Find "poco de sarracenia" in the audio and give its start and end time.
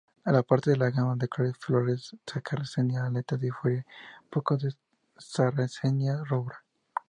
4.31-6.23